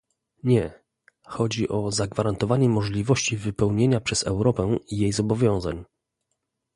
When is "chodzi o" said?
1.33-1.91